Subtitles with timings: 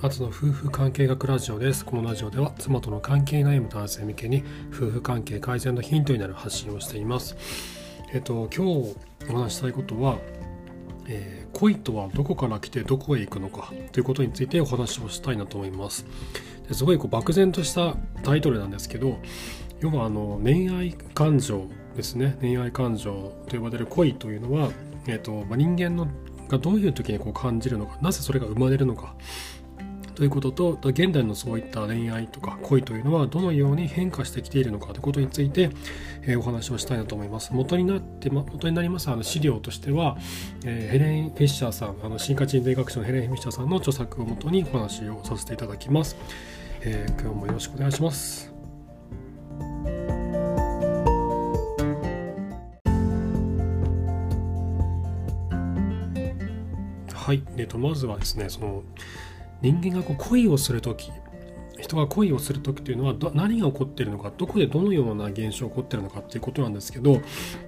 [0.00, 1.84] アツの夫婦関係学ラジオです。
[1.84, 7.36] このラジオでは妻との関係悩む男性向けに夫婦関係改善のヒントになる発信をしています。
[8.12, 8.94] えっと、今日
[9.28, 10.18] お話したいことは、
[11.08, 16.06] えー、恋とはどこから来てどこへ行くのかということについてお話をしたいなと思います。
[16.68, 19.18] ですごいこう漠然としたタイトルなんですけど、
[19.80, 22.38] 要はあの恋愛感情ですね。
[22.40, 24.70] 恋愛感情と呼ばれる恋というのは、
[25.08, 26.06] えっとまあ、人間の
[26.48, 29.14] がどういう時にこう感じるのかなぜそれが生まれるのか
[30.18, 35.70] ということと現代のそういった恋愛とか恋というのはどのように変化してきているのかということについて、
[36.22, 37.52] えー、お話をしたいなと思います。
[37.52, 40.16] 元になって元になりますあの資料としては、
[40.64, 46.16] えー、ヘレン・フィッシャーさんあの進化人類学者のヘレン・フィッシャーさんの著作をもとにお話をさせていただきます、
[46.80, 48.52] えー、今日もよろしくお願いします。
[57.14, 58.82] はい、えー、とまずはですねその
[59.62, 61.10] 人間がこう恋をする時
[61.80, 67.20] 人が恋をする時というのは何が起こっているのかどこでどのような現象が起こっているのかっていうことなんですけど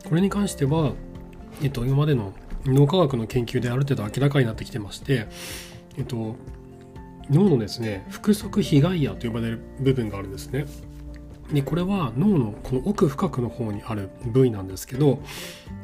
[0.08, 0.92] これに関しては、
[1.62, 2.32] えっと、今までの
[2.64, 5.26] 脳科学の研究である程度明らかになってきてまして、
[5.96, 6.36] えっと、
[7.30, 10.66] 脳のですね腹側被害野と呼ばれる部分があるんですね。
[11.52, 15.20] でこれは脳のこの奥深くの方にある部位なんですけど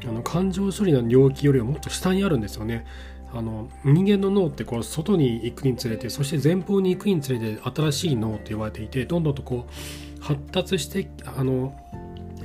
[0.05, 2.85] あの感情処理の領域よりはもっと下にあるんですよね。
[3.33, 11.75] あの人間の脳ってこう外に行くにつれてそして前方に行くにつれて新しい脳と言われていてどんどんとこう発達してあの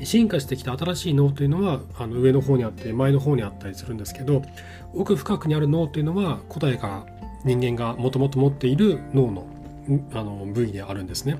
[0.03, 4.43] 進化してきた新しい脳というのはあの上の方にあって前の方にあったりするんですけど
[4.95, 7.07] 奥深くにある脳というのは古代から
[7.45, 9.47] 人間がもともと持っている脳の
[10.13, 11.39] あの部位であるんですね。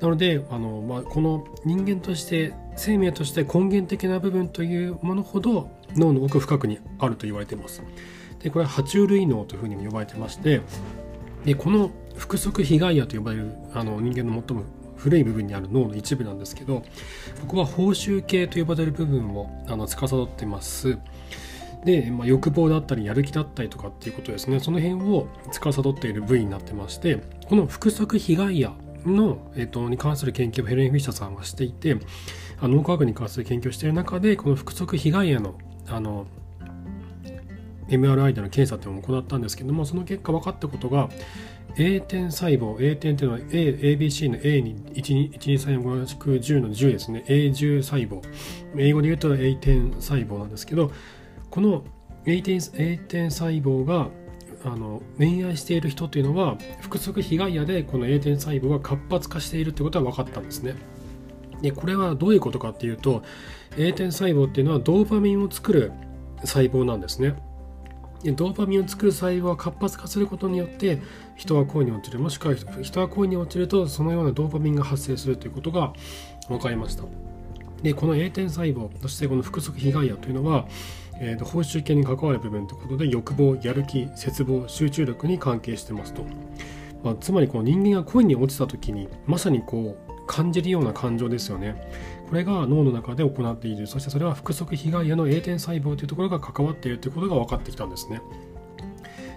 [0.00, 7.82] なのであの、まあ、この人間として生命として根源的な部分というものほど脳の奥深くにあると言われています。
[8.44, 10.60] でこれは爬虫類脳というふうにも呼ばれてまして
[11.46, 14.64] でこの腹側被害野と呼ばれるあの人間の最も
[14.96, 16.82] 古い部分にある脳の一部なんですけど
[17.40, 20.98] ここは報酬系と呼ばれる部分をあの司ってます。
[21.84, 28.74] で、まあ、欲望だったりやる気だったりとかっていうことですねその辺を司っている部位になってましてこの腹側被害野
[29.04, 31.98] の、えーと、に関する研究をヘレン・フィッシャーさんはしていて
[32.62, 36.26] 脳科学に関する研究をしている中でこの腹側被害野のあの
[37.88, 41.08] MRI での検査っていうのを行ったんですけどもその結果分かったことが
[41.76, 48.22] A 点細胞 A 点っていうのは A ABC の A に1234510の10ですね A10 細胞
[48.76, 50.92] 英語で言うと A 点細胞なんですけど
[51.50, 51.84] この
[52.26, 54.08] A 点 A 点細胞が
[54.64, 60.74] あの恋愛している人というのは腹側被害野でこの A 点細胞が活発化しているということは分かったんですね。
[61.60, 63.22] でこれはどういうことかっていうと
[63.76, 65.92] A 点細胞っていうのはドーパミンを作る
[66.44, 67.34] 細胞なんですね。
[68.32, 71.00] ドーパミンを作る細胞は活発化することによって
[71.36, 72.18] 人は恋に落ちる。
[72.18, 75.92] もしくは人は恋に落ちるとそのようなドーパミンが発生するということが
[76.48, 77.04] 分かりました。
[77.82, 80.66] でこの A 点細胞そしてこの腹側被害野というのは、
[81.20, 86.24] えーと、報酬系に関わる部分ということで欲望やる気絶望集中力に関係してますと、
[87.02, 91.76] まあ、つまりこの人間が恋に落ちた時にまさにこう感じるような感情ですよね。
[92.28, 93.86] これが脳の中で行っている。
[93.86, 98.20] そしてそれは腹側被害への A 点細胞というところが関わっているということが分かってきたんですね。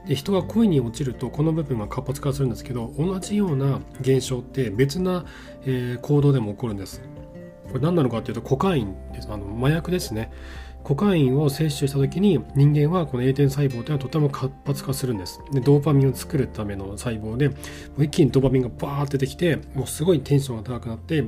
[0.08, 5.26] で人が恋に落ちるとこの部分が活発化するんですけど同じような現象って別な、
[5.66, 7.02] えー、行動でも起こるんです。
[7.68, 10.32] これ何なのかというとコカインですあの麻薬ですね。
[10.88, 17.52] コカインを摂取した時に人間はこの A 点細胞というのはとても活発化するんですでドーパミンを作るための細胞で
[18.00, 21.26] 一気にドーパミンがバーって出てきてもうすごいテンションが高くなって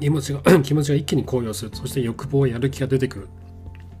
[0.00, 3.28] 気持ちが 気持ちが一気に高揚するそして欲望やる気が出てくる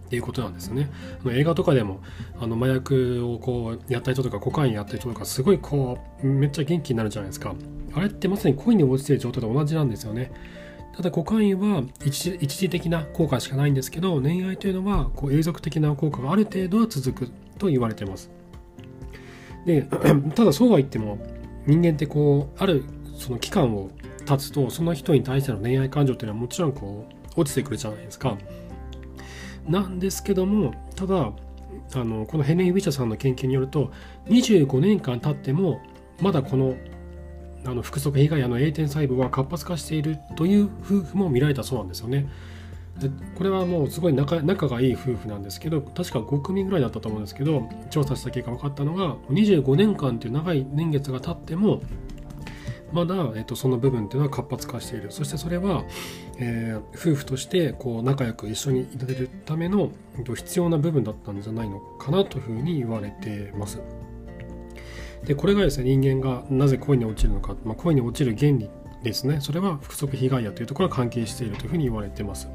[0.06, 0.90] っていうことなんですね。
[1.30, 2.00] 映画とかでも
[2.40, 7.54] あの麻薬をこうやった人とかコカインやった人とかすごいこうめっちゃ元気になるじゃないですか。
[7.94, 10.32] あれってまさに恋に落ちてる状態と同じなんですよね。
[10.98, 18.30] ただコカインは一時的な効果しかないんですけど恋愛というのはこう永続的な効果がある程度は続くと言われています
[19.64, 19.82] で
[20.34, 21.18] ただそうは言っても
[21.66, 22.82] 人間ってこうある
[23.16, 23.90] その期間を
[24.36, 28.36] つとその人に対しての恋愛感情っていうのはもちろんこう落ちてくるじゃないですか
[29.66, 31.32] なんですけどもただ
[31.94, 33.92] あのこのヘネン・ウィチャさんの研究によると
[34.26, 35.80] 25年間経っても
[36.20, 36.76] まだこの
[37.64, 42.28] あの腹側被害の A 点細胞は活発化しているという夫婦も見られたそうなんですよね。
[42.98, 51.80] でこれはもうすごい仲仲がいい夫婦なんですけど確か5組ぐらいだったと思うんですけど調査した結果分かったのが25年間という長い年月が経っても
[52.92, 55.84] まだ、えっと、その部分っていうのは活発化しているそしてそれは、
[56.38, 63.80] えー、夫婦としてこう仲良く一緒にいられるための、えっと、必要な部分だったんじゃないのかなというふうに言われてます。
[65.24, 68.70] でこれがですね人間がなぜ恋に落ちるのか、まあ、恋に落ちる原理
[69.02, 72.48] ですねそれは不足被害やというところが関係しているというふうに言われてます。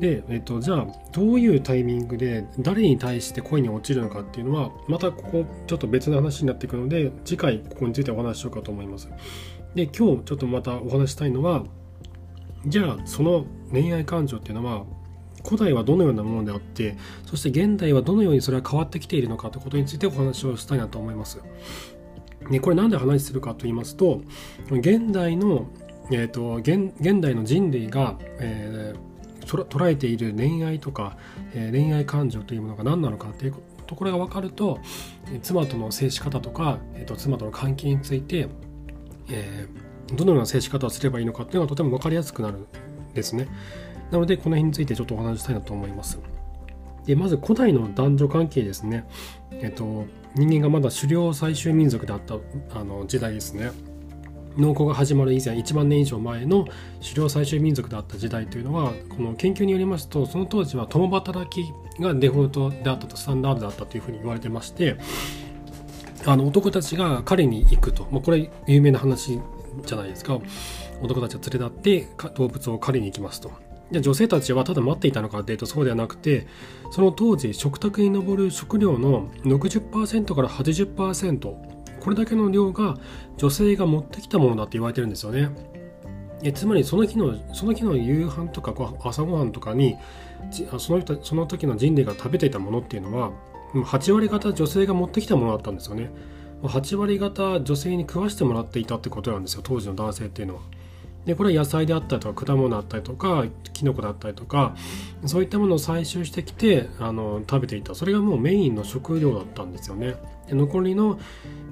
[0.00, 9.08] で、えっと、じゃあどういうタイミングで誰に対して恋に落ちるのかっていうのはまたここちょっと別の話になっていくので次回ここについてお話ししようかと思います。
[9.74, 11.64] で今日ちょっとまたお話したいのは
[12.66, 14.84] じゃあその恋愛感情っていうのは
[15.44, 21.42] 古代はどのようなものであってそして現代はどのようにそれは変わってきているのかということについてお話をしたいなと思います。
[22.50, 24.22] でこれなんで話するかと言いますと
[24.70, 25.66] 現代の、
[26.10, 29.09] えーと、現現代の人類が、えー
[29.58, 31.16] 捉えている恋愛とか、
[31.54, 33.54] えー、恋愛感情というものが何なのかっていう
[33.86, 34.78] ところが分かると
[35.32, 38.48] え妻との接し方とか、えーと、妻との関係について、
[39.28, 42.66] えー、どのような接し方をすればいいのかっていうのがとても分かりやすくなるん
[43.14, 43.48] ですね。
[44.10, 46.18] なのでこの辺についてちょっとお話ししたいなと思います。
[47.06, 49.06] でまず古代の男女関係ですね。
[49.52, 50.04] えっ、ー、と
[50.34, 52.36] 人間がまだ狩猟採集民族であった
[52.78, 53.70] あの時代ですね。
[54.56, 56.64] 農耕が始まる以前1万年以上前の
[57.00, 64.96] 狩猟採集民族であった時代というのはこの研究によりますとその当時は共働きがデフォルトであったとスタンダードだったというふうに言われてまして
[66.26, 69.40] あの男たちが狩りに行くと、まあ、これ有名な話
[69.86, 70.38] じゃないですか
[71.00, 73.50] 男たちが連れ立って動物を狩りに行きますと。
[73.90, 76.46] で女性たちはただ待っていたのかというとそうではなくて
[76.92, 82.96] その当時食卓に上る食料の60%から80%これだけの量が
[83.36, 85.50] 女性が持ってきたものだって言われてるんですよね。
[86.42, 88.74] えつまりその日のその日の夕飯とか
[89.04, 89.96] 朝ごはんとかに
[90.78, 93.32] その人その時の人類が食べていたものっていうのは
[93.74, 96.10] 8割方女性が持ってきたものだったんですよね。
[96.62, 100.62] 8割方女性に食わしてもらっていたってことなんですよ当時の男性っていうのは。
[101.26, 104.74] でこれは野菜であったりとか果物だったりとかきのこだったりとか
[105.26, 107.94] そういったものを採集してきてあの食べていた。
[107.94, 110.14] それがもうメインの食料だったんですよね。
[110.48, 111.18] で残りの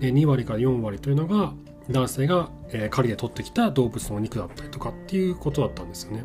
[0.01, 1.53] 2割から4割というのが
[1.91, 2.51] 男性が
[2.91, 6.25] 狩りで取ってきた動物のお肉だったりとかっていうことだったんですよね。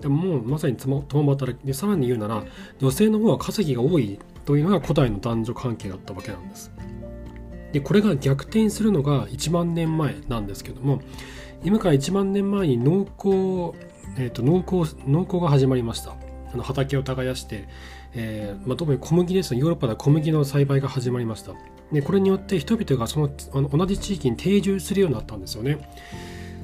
[0.00, 1.64] でももうまさに共働き。
[1.64, 2.44] でさらに言うなら
[2.80, 6.72] 女性の方は稼ぎが多いというのが古代の男女関係だったわけなんです。
[7.72, 11.00] でこれが逆転するのが1万年前なんですけども
[11.64, 13.74] 今から1万年前に農耕、
[14.18, 16.14] えーと、農耕農耕が始まりました。
[16.52, 17.66] あの畑を耕して、
[18.12, 21.52] えーまあ、特に小麦ですヨーロッパでは小麦の栽培が始まりました。
[21.90, 25.78] でこれによって人々がそのあの同じ地域に定住するようになったんですよね。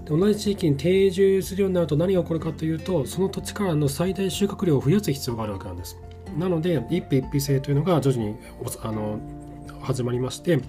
[0.05, 5.99] で同じ地域に定住するようになると何が起こるかというとその土地からの最大収穫量を増やす必要があるわけなんです。
[6.39, 8.37] なので一夫一夫制というのが徐々に
[8.83, 9.19] あの
[9.83, 10.61] 始まりまして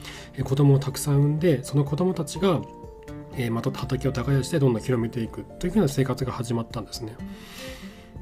[0.43, 2.61] 子供をたくさん産んでその子供たちが
[3.37, 7.15] えまた畑を耕してどんどん広めていくというふうな生活が始まったんですね。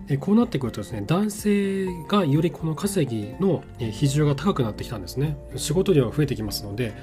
[0.08, 5.38] でこうなってくるとですね男性がよりこの稼ぎの比重が高くなってきたんですね。
[5.56, 6.94] 仕事量が増えてきますので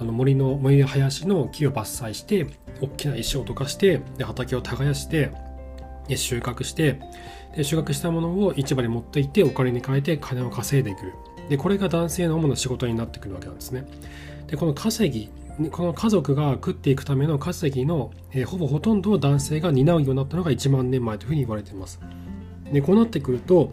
[0.00, 2.46] あの森の森や林の木を伐採して
[2.80, 5.30] 大きな石を溶かしてで畑を耕して
[6.08, 6.98] で収穫して
[7.54, 11.12] で収穫したものを市場に持っていってお金に変えて金を稼いでいく。
[11.48, 13.84] でこれが男性の主な仕事になってくるわけなんですね。
[14.46, 15.30] でこの稼ぎ
[15.70, 22.00] この家族が食っていくための稼ぎの、えー、ほぼほとんどを男性が担うようになったのが1万年前というふうに言われています。
[22.72, 23.72] でこうなってくると、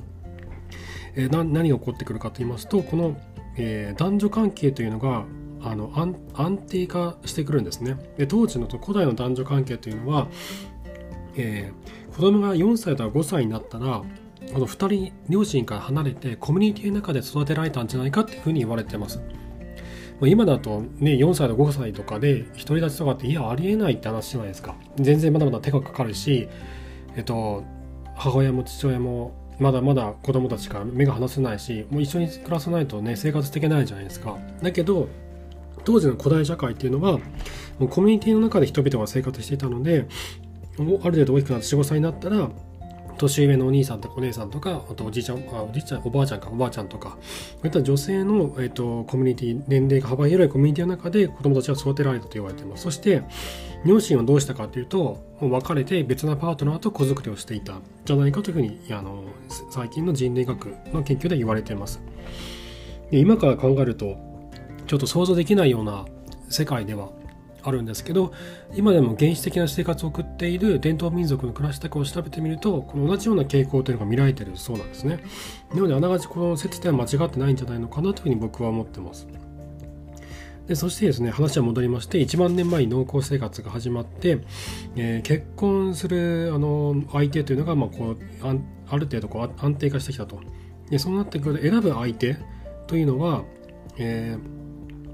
[1.16, 3.18] えー、何が起こってくるかと言いますとこの、
[3.58, 5.24] えー、男女関係というのが
[5.62, 5.92] あの
[6.34, 7.98] 安定化してくるんですね。
[8.18, 10.28] で当時の古代の男女関係というのは、
[11.36, 14.04] えー、子供が4歳か5歳になったら
[14.54, 19.22] この2人両親から離れてコミュニティの中で育てられたんじゃないかっていうふうに言われています。
[20.20, 24.76] ま今だとね4歳と5歳とかで独り立ちとかっていやありえないって話じゃないですか。
[24.98, 26.48] 全然まだまだ手がかかるし
[27.16, 27.64] えっと
[28.16, 34.38] 母親も父親もまだまだ子供たちから目が離せないしもう一緒に暮らさないとね生活していけないじゃないですか。
[34.62, 35.08] だけど
[35.86, 37.20] 当時の古代社会っていうのは
[37.78, 40.08] もうコミュニティの中で人々が生活していたので
[40.78, 42.50] ある程度大きくなって45歳になったら
[43.20, 47.18] 年上のお兄さんとかお姉さんとかあとおじいちゃんあおじいちゃんおばあちゃんかおばあちゃんとかこ
[47.64, 52.84] ういった女性の、えーと、コミュニティ年齢が幅広いコミュニティの中で子供たちは育てられたと言われています。
[52.84, 53.22] そして
[53.86, 59.24] 両親はどうしたかというともう別れて別なパートナーと子作りをしていたじゃないかというふうにあの
[59.70, 62.02] 最近の人類学の研究で言われています。
[63.12, 64.18] で今から考えると
[64.88, 66.06] ちょっと想像できないような
[66.50, 67.10] 世界では
[67.64, 68.34] あるんですけど
[68.74, 75.24] 今でも原始的な生活を送っている伝統民族の暮らし方を調べてみるとこの同じような傾向というのが見られているそうなんですね。
[75.74, 79.28] なのであながちこの説では間違ってないんじゃないのかなというふうに僕は思ってます。
[80.68, 84.40] でそしてですね話は戻りまして1万年前に農耕生活が始まって、
[84.96, 88.56] えー、結婚するあの相手というのが、まあ、こうあ
[88.92, 90.40] ある程度こう安定化してきたと。
[90.90, 92.38] でそうなってくると選ぶ相手
[92.88, 93.44] というのは、
[93.98, 94.59] えー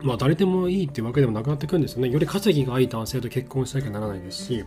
[0.05, 2.09] まあ、誰でもいいっていうわけでもなくなってくるんですよね。
[2.09, 4.63] より稼ぎがいい男性と結婚しなきゃならないですし、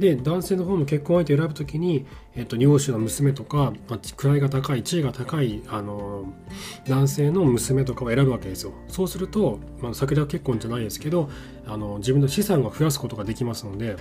[0.00, 6.24] で、男性の方も結婚相手を選ぶときに、えっと、養子の娘とか、まあ、位が高い、地位が高い、あの、
[6.88, 8.72] 男性の娘とかを選ぶわけですよ。
[8.88, 11.30] そうすると、まあ、先ほ結婚じゃないですけど、
[11.68, 13.94] あの、自分の資産を増やすことができますので、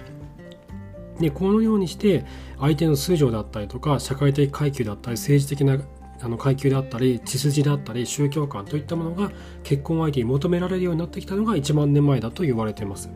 [1.19, 2.25] で、このようにして、
[2.59, 5.77] 相手の数条だったりとか、社会的階級だったり、政治的な
[6.23, 9.31] あの階級であったり血筋であったり宗教観といったものが
[9.63, 13.09] 結婚相手に求められるようになってきたのが1万年前だと言われています。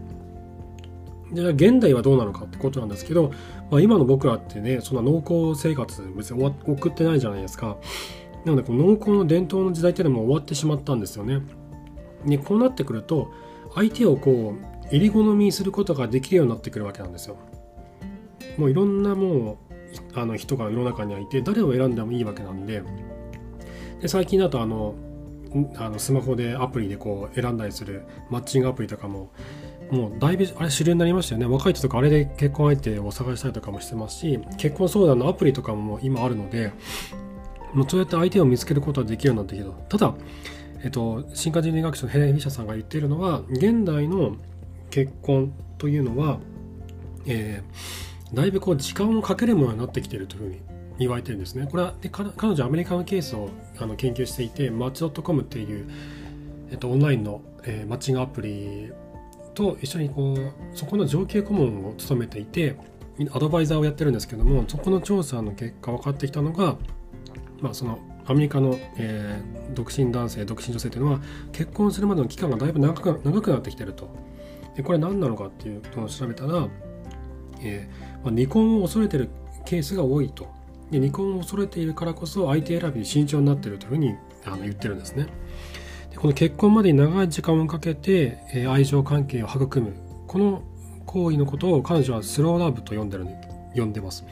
[1.32, 3.32] じゃあ現代はどうなのかってことなんですけど、
[3.70, 5.20] まあ、今の僕らってねそんな濃
[5.54, 7.78] 厚生活別に送ってないじゃないですか。
[8.46, 11.42] なのでこの濃厚の伝統の時代っていうのも終わってしまったんですよね。
[12.26, 13.32] でこうなってくると
[13.76, 14.56] 相手をこ
[14.92, 17.38] う襟好みすることができるようになってくるわけなんですよ。
[18.58, 19.67] もういろんなもう
[20.14, 22.84] あの人が世の中にはいて誰を選んでもいいわけなんで。
[24.02, 24.96] で最近だとあの
[25.78, 29.32] あのスマホでアプリでこう選んだりするマッチングアプリとかも
[29.90, 31.48] もうだいぶあれ主流になりましたよね。
[31.48, 36.74] 若い人とかあれで結婚相手を探したりとかもしてますし結婚相談のアプリとかも今あるので
[37.74, 40.16] もうそうやって相手を見つけることはできるようになってきたただ、
[40.84, 44.36] えっと、進化人類学者のヘレン・フィシャさんが言っているのは現代の
[44.90, 46.40] 結婚というのは、
[47.26, 50.62] えーだいぶこう時間をかけるものになってきてるというふうに
[51.00, 51.68] 言われてるんですね。
[51.70, 55.90] これはで彼女アメリカのケースをあの研究していてマッチ .com っていう、
[56.72, 58.92] えっと、オンラインの、えー、マッチングアプリ
[59.54, 62.76] と一緒にこうそこの上級顧問を務めていて
[63.32, 66.78] アドバイザーをやってるんですけどもそこの調査の結果分かってきたのが、
[67.62, 71.22] まあ、そのアメリカの、えー、独身男性独身女性というのは
[71.54, 74.10] 結婚するまでの期間がだいぶ長く長くなってきてると。
[74.76, 76.68] でこれ何なのかっていうのを調べたら、
[77.62, 79.30] えーまあ、離婚を恐れてる
[79.66, 80.48] ケースが多いと。
[80.92, 85.28] で離婚を恐れているからこそ相手選びに慎重になっているというふうにあの言ってるんですね。
[86.12, 89.94] でこの結婚までに長い時間をかけて、えー、愛情関係を育む
[90.28, 90.64] この
[91.06, 93.28] 行為のことを彼女はスローラブと呼んでる
[93.76, 94.26] 呼んでます。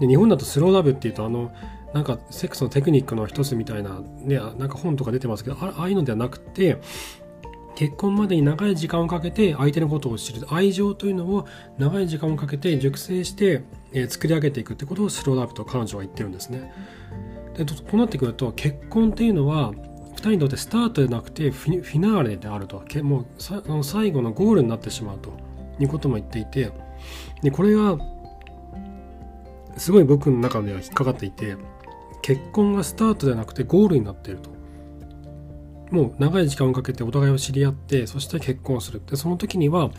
[0.00, 1.52] で日本だとスローラブっていうとあの
[1.92, 6.80] なんかセックスのテクニックの一つみたいな、ね、なんか本とか出てますけどああいうのではなくて
[7.74, 11.46] 結婚までに長い時間をかけて相手のことを知る愛情というのを
[11.78, 13.62] 長い時間をかけて熟成して、
[13.92, 16.72] え、作り上げていくってことをスローラブと彼女は言ってるんですね。
[17.56, 22.82] でこうなってくると結婚っていうのは2人にとってスタートでなくてフィナーレであると。
[23.02, 25.50] もう最後のゴールになってしまうと。
[25.80, 26.70] いうことも言っていて。
[27.42, 27.98] でこれが
[29.76, 31.56] すごい僕の中では引っかかっていて
[32.20, 34.50] 結婚がスタートではなくてゴールになっていると。
[35.90, 39.90] もう長い時間をかけてお互いを知り合ってそして結婚するでその時には、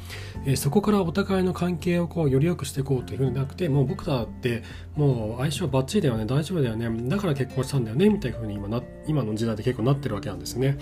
[0.46, 4.64] えー、そこからお互いの関係をこうより良くしていこうというふうになくてもう僕らって
[4.96, 10.78] もう相性バッチリだよね大丈夫だよねだから結婚したんだよねみたいなふうに今な今の時代で結構なってるわけなんですね。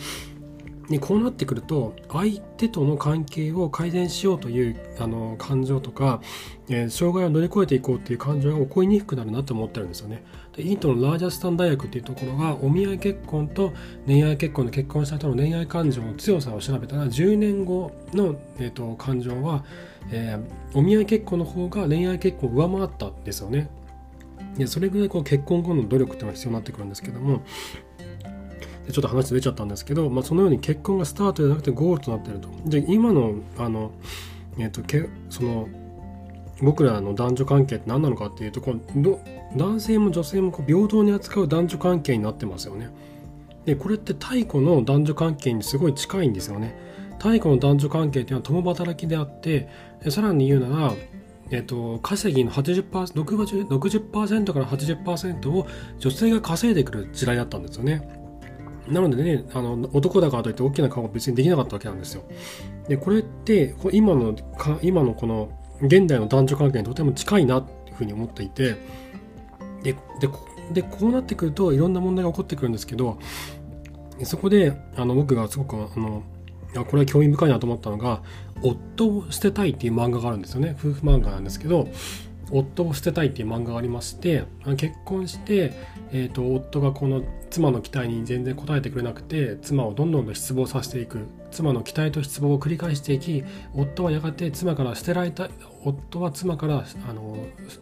[0.89, 6.19] でこうなってくると相手との関係を改善しようというあの感情とか、
[6.67, 10.23] えー、障害を乗り越えていこうという感情が起こりにくくなるなと思ってるんですよね。
[10.59, 13.71] でイントのラージャスタン大学っていうところがお見合い結婚と
[14.05, 19.63] 恋愛結婚で結婚した人の恋愛感情の強さを調べたら10年後の、えーと、感情は、
[20.11, 23.69] えー、お見合い結婚の方が恋愛結婚を上回ったんですよね。
[24.57, 27.41] でそれぐらいこう結婚後の努力っていうのが必要になってくるんですけども
[28.91, 32.49] ちょっと話出ちゃったんですけど、まあ、そのように結婚がスタートじゃなくてゴールとなってると。
[32.65, 33.91] で今のあの、
[34.57, 35.69] えーと、けその
[36.61, 39.19] 僕らの男女関係って何なのかっていうとこの
[39.55, 42.89] 男性も女性もこう平等に扱う男女関係になってますよね。
[43.65, 46.75] でこれって太古の男女関係にすごい近いんですよね。
[47.17, 49.67] 太古の男女関係っていうのは共働きであって
[50.09, 50.93] さらに言うなら
[51.51, 58.07] えっと、稼ぎの 80%, 60%から80%を女性が稼いでくる時代だったんですよね。
[58.87, 62.23] なのでね、あの男だからといって大きな顔が別にできなかったわけなんですよ。
[62.87, 64.35] で、これって今の
[64.81, 65.49] 今のこの
[65.81, 68.75] 現代の男女関係にとても近いなっていうふうに思っていて、
[69.83, 70.29] でで
[70.73, 73.19] でこうなってくるといろんな問題が起こってくるんですけど、
[74.23, 76.23] そこであの僕がすごくあの
[76.85, 78.21] これは興味深いなと思ったのが
[78.61, 80.75] 「夫を捨てたい」っていう漫画があるんですよね。
[80.77, 81.87] 夫婦漫画なんですけど
[82.51, 84.43] 夫を捨てたいっていう漫画がありまして
[84.75, 85.73] 結婚して、
[86.11, 91.27] えーと、夫がこの妻の期待に全然応えてくれなくて妻をどんどんと失望させていく。
[91.51, 95.49] 妻の期待と失望を繰り返していき夫はやがて妻から捨てられた
[95.83, 97.37] 夫は妻からあの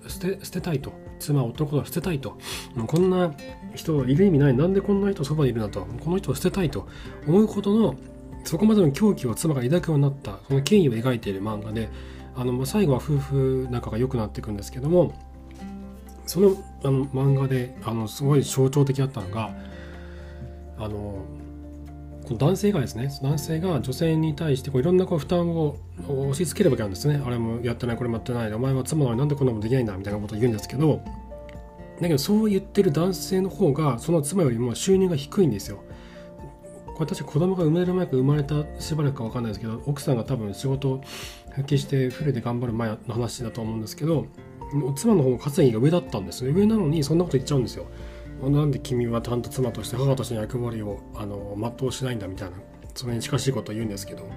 [0.08, 2.38] 捨て捨てたいと妻は夫のことを捨てたいと。
[2.88, 3.34] こんな
[3.76, 4.54] 人いる意味ない。
[4.54, 5.86] なんでこんな人そばにいるなと。
[6.04, 6.88] この人を捨てたいと。
[7.28, 7.96] 思うことの
[8.44, 10.38] そこまでの狂気を妻が抱くようになった。
[10.48, 11.90] その権威を描いている漫画で。
[12.36, 15.16] あの、最後は夫婦仲が良くなっていくんですけども
[16.28, 19.52] そのあの漫画であのすごい象徴的だったのが
[20.78, 21.24] あの
[22.36, 23.10] 男性がですね。
[23.22, 27.22] 男性が女性に対してこういろんなこう負担を押し付けるわけなんですね。
[27.26, 28.54] あれもやってないこれもやってない。
[28.54, 31.02] お前は妻なのになんでこんなことできないんだみたいなことを言うんですけど。
[32.00, 35.80] だけどそう言ってる男性の方がその妻よりも収入が低いんですよ。
[36.98, 41.02] これ私子供が生まれる前か生まれたしばらくか分かんないですけど奥さんが多分仕事
[41.52, 44.26] 復帰してフルで頑張る前の話だと思うんですけど
[44.96, 46.52] 妻の方が稼ぎが上だったんですね。
[46.52, 47.86] 上なのにそんなこと言っちゃうんですよ。
[48.42, 52.58] なんで君はちゃんと妻として母としての役割をあの全うしないんだみたいな
[52.94, 54.28] それに近しいことを言うんですけど。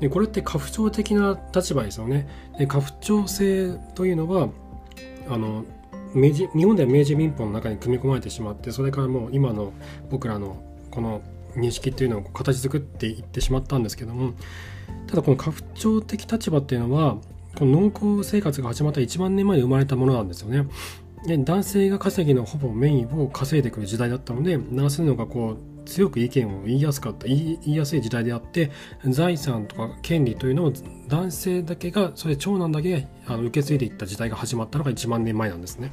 [0.00, 2.28] でこれって家父長的な立場ですよね。
[2.58, 4.48] で家父長制というのは
[5.28, 5.64] あの
[6.14, 9.72] 明治日本では明治民法の中に組み込まれてしまってそれからもう今の
[10.10, 11.20] 僕らのこの
[11.54, 14.32] 認識っていうのを形作っていってしまったんですけども。
[15.06, 17.16] ただこの家父長的立場っていうのは
[17.58, 20.66] この農耕生活が始まった1万年前に生まれたものなんですよね。
[21.26, 28.70] で男性が稼ぎのほぼメインを稼いでくる時代だったので男性の方がこう強く意見を言いやすかった言いやすい時代であって
[29.04, 30.72] 財産とか権利というのを
[31.08, 35.90] 男性だけがそれ長男だけあの受け継いでいった時代が始まったのが1万年前なんですね。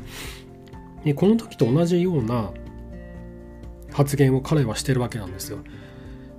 [1.06, 2.52] でこの時と同じような
[3.94, 5.60] 発言を彼はしてるわけなんですよ。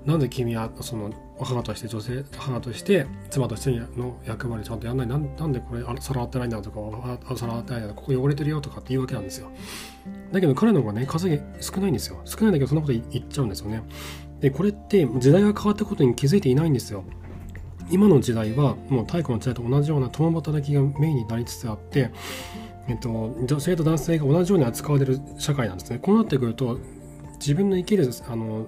[0.05, 9.51] なんで君はその母として女性母として妻としての役割ちゃんとやんないなんなんでこれ皿洗ってないんだとか皿洗ってないんだここ汚れてるよとかって言うわけなんですよ。
[10.33, 12.21] だけど彼の方がね稼ぎ少ないんですよ。
[12.25, 13.83] 少ないんだけどそんなこと言っちゃうんですよね。
[14.41, 17.05] でこれって時代が変わったことに気づいていないんですよ。
[17.91, 22.11] 今の時代はもう太古の時代と同じような共働きがメインになりつつあって
[22.89, 25.99] えっと、女性と男性が同じように扱われる社会なんですね。
[25.99, 26.79] こうなってくると
[27.41, 28.67] 自分の生きるあの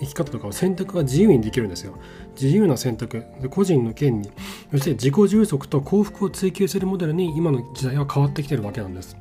[0.00, 1.94] 生き方とかを選択が自由にできるんですよ。
[2.40, 4.30] 自由な選択で、個人の権利、
[4.70, 9.16] そして自己充足と幸福を追求するモデルに今の時代は変わってきてるわけなんです。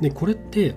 [0.00, 0.76] で、これって、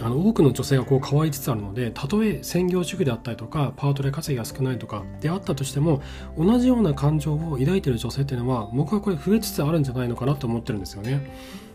[0.00, 6.02] あの多くの女性がこう変わりつつあるのでたとえ専業主婦であったりとかパートで稼ぎが少ないとかであったとしても
[6.36, 11.30] 同じような感情を抱いている女性っていうのは僕はこれ増えつつあるんじゃないのかなと思ってるんですよね。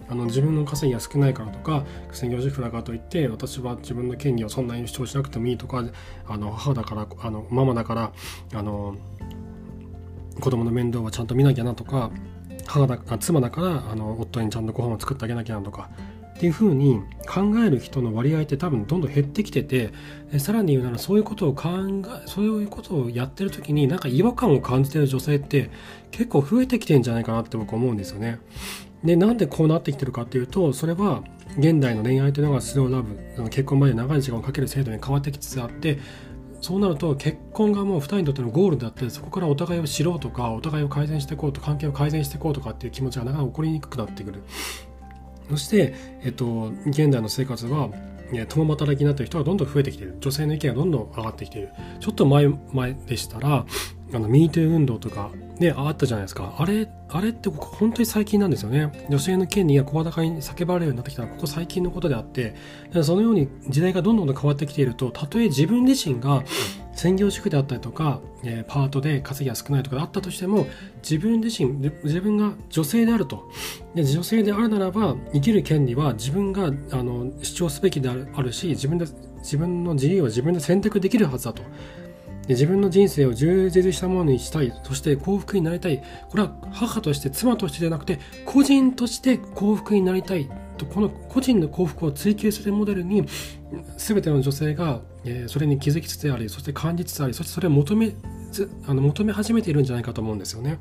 [0.09, 5.83] あの自分の稼ぎが少ないからとか専業主婦だからといって私は自分の権利をそんなに主張しなくてもいいとか
[6.27, 8.11] あの母だからあのママだから
[8.53, 8.95] あの
[10.39, 12.11] 子供の面倒はちゃんと見なきゃなとか
[12.65, 15.89] 母だ妻だからあの夫にちゃんとご飯を作ってあげなきゃなとか
[16.37, 19.91] っていうふうに考える人の割合って多分どんどん減ってきてて
[20.37, 25.71] さらに言うならそういうことを考えそういうことをやってる時になんか違和感を感じてる女性って
[26.11, 28.39] 結構増えてきてんじゃないかなって僕思うんですよね。
[29.03, 31.23] でなんでこうなってきてるかっていうとそれは
[31.57, 35.97] 現代の恋愛というのがスローラブ結婚まで長い時間をかける制度に変わってきつつあって
[36.61, 44.43] そうなると結婚がもう2人にとってのゴールだってそこからお互いを知ろうとかお互いを改善していこうと関係を改善していこうとかっていう気持ちがなかなか起こりにくくなってくる
[45.49, 47.89] そして、えっと、現代の生活は
[48.49, 50.17] 共働きになっている人がどんどん増えてきている。
[50.19, 51.69] 女性の意見がどんどん上がってきている。
[51.99, 53.65] ちょっと前前でしたら
[54.13, 56.55] あの MeToo 運動とかねあったじゃないですか。
[56.57, 59.07] あれあれって本当に最近なんですよね。
[59.09, 62.55] 女性の権利が声高に叫ばれるようになってきたのはここ最近のことであって
[63.01, 66.43] そのように時代がどんどん変わってきているとたとえ自分自身が
[66.97, 70.65] 専業主婦であったりとか、えパートで稼ぎが少ないとかあったとしても
[71.07, 73.49] 自分自身自分が女性であると。
[73.93, 79.05] で女性であるならば生きる権利は自分があの主張すべきであるし自分で
[79.37, 81.61] 自分の自由は自分で選択できるはずだと。
[82.47, 86.01] で自分の人生を充実したものにしたいそして幸福になりたい。
[86.29, 93.23] これは母として妻としてじゃなくて個人として幸福になりたいとこの個人の幸福を追求するモデルに
[93.97, 98.13] 全ての女性が、えー、それに気づきつつありそして感じつつありそしてそれを求め
[98.87, 100.79] あの求め始めているんじゃないかと思うんですよね。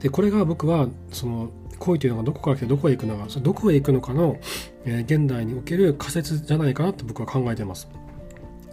[0.00, 4.38] でこれが僕はその恋というのがどこから来てどこへ行くのかどこへ行くのかの、
[4.84, 7.88] えー、現代における仮説じゃないかなと僕は考えています。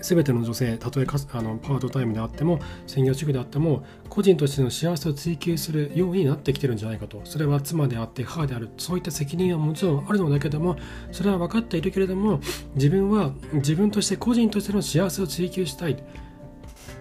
[0.06, 7.22] 全ての女性たとえあのパートタイムであっても専業主婦であっても個人としての幸せを追求するようになってきてるんじゃないかと。
[7.24, 8.70] それは妻であって母である。
[8.78, 10.76] そういった責任はもちろんあるのだけども
[11.12, 12.40] それは分かっているけれども
[12.76, 15.98] 自分は自分として個人としての幸せを追求したい。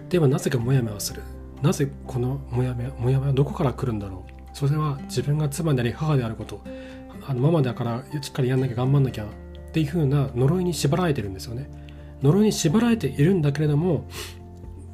[0.09, 1.21] ではなぜかモヤモヤする。
[1.61, 4.31] なぜこのモヤモヤモヤモヤどこから来るんだろう。
[4.53, 6.61] それは自分が妻であり母であること。
[7.27, 9.27] あのママだからしっかりやんなきゃ頑張んなきゃっ
[9.71, 11.84] ていう風な呪いに縛られてるんですよね。
[12.25, 14.05] 呪いに縛られているんだけれども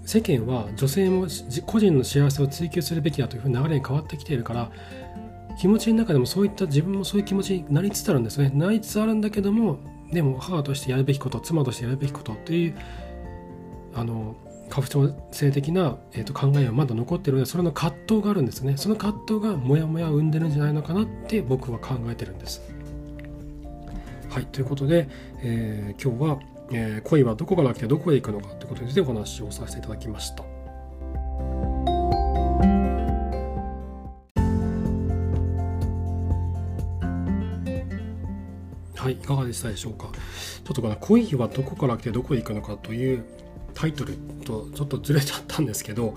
[0.05, 1.27] 世間は女性も
[1.65, 4.71] 個人の幸せを追求するべきだというふうな流れに変わってきているから
[5.57, 8.49] 気持ちの中でもそういった自分もそういう気持ちになりつつあるんですね。
[8.53, 9.79] なりつつあるんだけども
[10.11, 12.75] でも母としてやるべきこと妻としてやるべきことっていう
[13.93, 14.35] あの
[14.69, 18.75] 家父長性的な、えー、と考えはまだ残ってるのでそれの葛藤があるんですね。
[18.77, 22.61] その葛藤がモヤモヤを生んでるんじゃないのかなって僕は考えてるんです。
[24.29, 24.45] はい。
[24.45, 25.09] ということで、
[25.43, 26.39] えー、今日は
[26.73, 30.43] えー、恋はどこから来てどこへ行くのかということについてお話をさせていただきました。
[38.95, 40.09] はい、いかがでしたでしょうか。
[40.63, 43.25] ちょっとこの恋はどこから来てどこへ行くのかという
[43.73, 44.13] タイトル
[44.45, 46.15] とちょっとずれちゃったんですけど、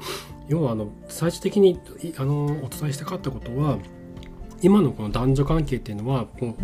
[0.48, 1.80] 要はあの最終的に
[2.18, 3.78] あのお伝えしたかったことは、
[4.60, 6.56] 今のこの男女関係っていうのはも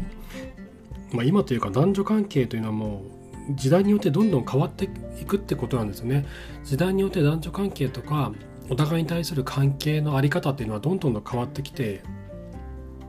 [1.12, 3.19] う、まあ、今というか男女関係というのはもう
[3.54, 4.88] 時代によってどんどん変わって
[5.20, 6.26] いくってことなんですよね。
[6.64, 8.32] 時代によって男女関係とか
[8.68, 12.02] お互いに対する関係の在り方っていうのはどんどんどん変わってきて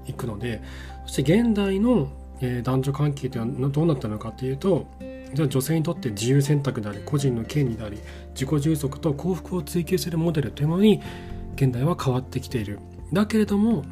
[0.07, 0.61] いくので
[1.05, 4.87] そして現代のえ、男女関係というのはどうなったのかというと
[5.33, 7.99] じゃあ女性にとって自由選択であり個人の権利であり
[8.33, 11.01] 自己充足と幸福を追求するモデルというものに
[11.55, 12.79] 現代は変わってきている
[13.13, 13.83] だけれども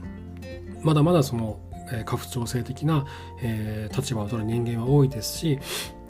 [0.81, 1.59] まだまだその、
[1.91, 3.05] えー、家父長制的な、
[3.41, 5.59] え、立場を取る人間は多いですし、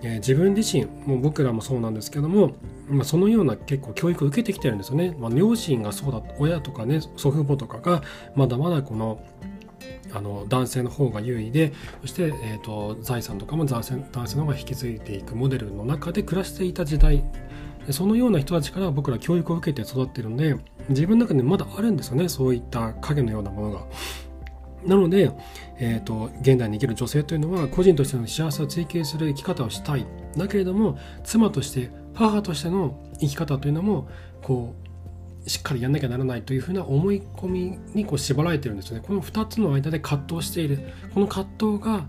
[0.02, 2.54] えー、自分自身もう僕らもそうなんですけども、
[2.88, 8.02] まあ、そのような結構教育を受けてきてるんですよね、まあ、両親がそうだ親とかね祖父母とかが
[8.36, 9.22] まだまだこの
[10.12, 17.24] あの男性の方が優位でそして、えーと、財産とかも男性男性の方が引き継いでいくモデルの中で暮らしていた時代。
[17.92, 20.56] そのような人たちから僕ら教育を受けて育ってるので
[20.90, 22.30] 自分の中でまだあるんですよね。
[22.30, 23.86] そういった影のようなものが。
[24.86, 25.32] なので、
[25.78, 30.06] えーと、現代に生きる女性というのは個人としての幸せを追求する生き方をしたい
[30.38, 34.08] だけれども妻として母としての生き方というのも
[34.42, 34.76] こ
[35.46, 39.04] うしっかりやんなきゃならないというふうな思い込みにこう縛られてるんですよね。
[39.06, 40.80] この2つの間で葛藤している
[41.14, 42.08] この葛藤が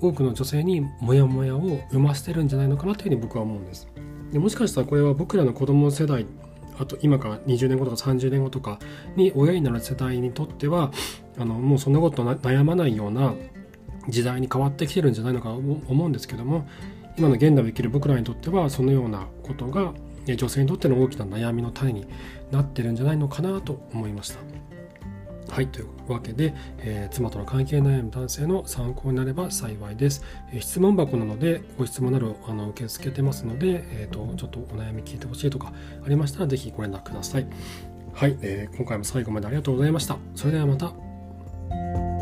[0.00, 3.88] 多くの女性にモヤモヤを生ませてるんじゃないのかなというふうに僕は思うんです。
[4.32, 6.26] でもしかしたらこれは僕らの子供世代
[6.78, 8.78] あと今から20年後とか30年後とか
[9.16, 10.92] に親になる世代にとっては
[11.38, 13.34] あのもうそんなこと悩まないような
[14.08, 16.68] 時代に変わってきてるんじゃないのかと思うんですけども
[17.16, 19.94] 今の現代を生きる僕らにとってはそのようなことが
[20.26, 22.06] 女性にとっての大きな悩みの種に
[22.50, 24.73] なってるんじゃないのかなと思いました。
[25.48, 30.22] はい、というわけで、えー、妻との関係悩む男性の参考になれば幸いです。
[30.52, 35.72] えー、質問箱なので、ご質問などあの受け付けてますので、えーと、ちょっとお悩み聞いてほしいとか
[36.04, 37.46] ありましたら、是非ご連絡ください。
[38.12, 40.16] はい、えー、今回も最後までありがとうございました。
[40.34, 42.13] それではまた。